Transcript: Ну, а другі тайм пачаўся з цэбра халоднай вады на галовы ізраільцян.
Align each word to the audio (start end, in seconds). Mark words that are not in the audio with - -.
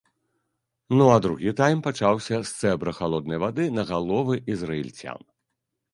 Ну, 0.97 1.05
а 1.15 1.17
другі 1.25 1.53
тайм 1.59 1.83
пачаўся 1.89 2.39
з 2.39 2.49
цэбра 2.63 2.95
халоднай 3.01 3.39
вады 3.47 3.69
на 3.77 3.83
галовы 3.91 4.43
ізраільцян. 4.55 5.21